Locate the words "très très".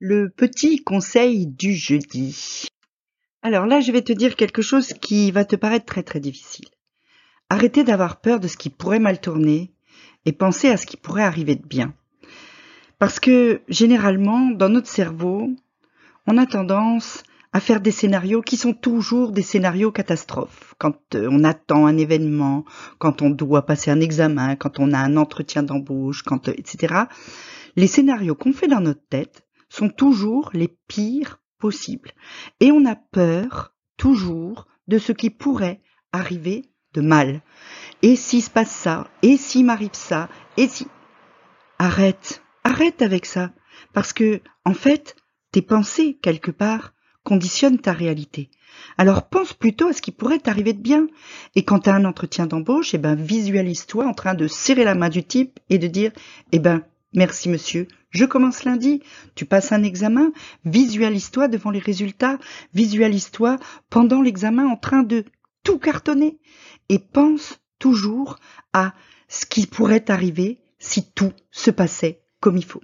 5.86-6.18